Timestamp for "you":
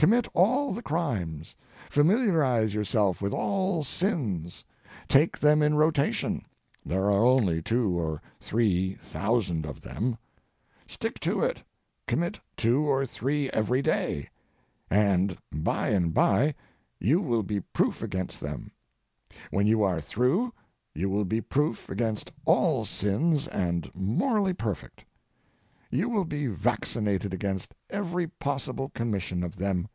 16.98-17.20, 19.66-19.82, 20.94-21.10, 25.92-26.08